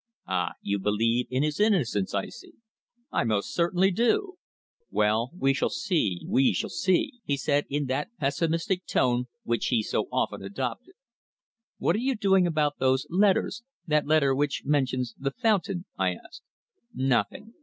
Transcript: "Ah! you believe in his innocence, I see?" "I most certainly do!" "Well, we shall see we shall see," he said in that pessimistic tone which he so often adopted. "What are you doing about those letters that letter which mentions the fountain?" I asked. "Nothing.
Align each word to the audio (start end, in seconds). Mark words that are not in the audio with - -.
"Ah! 0.25 0.53
you 0.63 0.79
believe 0.79 1.27
in 1.29 1.43
his 1.43 1.59
innocence, 1.59 2.15
I 2.15 2.29
see?" 2.29 2.53
"I 3.11 3.23
most 3.23 3.53
certainly 3.53 3.91
do!" 3.91 4.39
"Well, 4.89 5.29
we 5.37 5.53
shall 5.53 5.69
see 5.69 6.21
we 6.27 6.53
shall 6.53 6.71
see," 6.71 7.21
he 7.23 7.37
said 7.37 7.67
in 7.69 7.85
that 7.85 8.09
pessimistic 8.19 8.87
tone 8.87 9.25
which 9.43 9.67
he 9.67 9.83
so 9.83 10.07
often 10.11 10.41
adopted. 10.41 10.95
"What 11.77 11.95
are 11.95 11.99
you 11.99 12.15
doing 12.15 12.47
about 12.47 12.79
those 12.79 13.05
letters 13.11 13.61
that 13.85 14.07
letter 14.07 14.33
which 14.33 14.63
mentions 14.65 15.13
the 15.19 15.29
fountain?" 15.39 15.85
I 15.99 16.15
asked. 16.15 16.41
"Nothing. 16.95 17.53